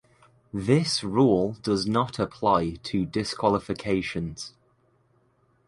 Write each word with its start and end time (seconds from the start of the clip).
This 0.51 1.03
rule 1.03 1.57
does 1.61 1.85
not 1.85 2.17
apply 2.17 2.71
to 2.89 3.05
disqualifications. 3.05 4.55